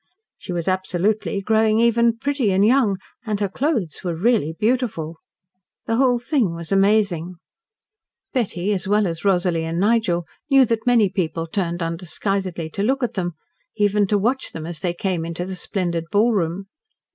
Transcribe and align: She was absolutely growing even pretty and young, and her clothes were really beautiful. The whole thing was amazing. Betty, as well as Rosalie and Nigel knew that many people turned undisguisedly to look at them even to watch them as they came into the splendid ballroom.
She 0.39 0.51
was 0.51 0.67
absolutely 0.67 1.41
growing 1.43 1.79
even 1.79 2.17
pretty 2.17 2.49
and 2.51 2.65
young, 2.65 2.97
and 3.23 3.39
her 3.39 3.47
clothes 3.47 4.03
were 4.03 4.15
really 4.15 4.51
beautiful. 4.51 5.17
The 5.85 5.97
whole 5.97 6.17
thing 6.17 6.55
was 6.55 6.71
amazing. 6.71 7.35
Betty, 8.33 8.73
as 8.73 8.87
well 8.87 9.05
as 9.05 9.23
Rosalie 9.23 9.63
and 9.65 9.79
Nigel 9.79 10.25
knew 10.49 10.65
that 10.65 10.87
many 10.87 11.07
people 11.07 11.45
turned 11.45 11.83
undisguisedly 11.83 12.67
to 12.71 12.81
look 12.81 13.03
at 13.03 13.13
them 13.13 13.33
even 13.75 14.07
to 14.07 14.17
watch 14.17 14.53
them 14.53 14.65
as 14.65 14.79
they 14.79 14.95
came 14.95 15.23
into 15.23 15.45
the 15.45 15.53
splendid 15.55 16.05
ballroom. 16.11 16.65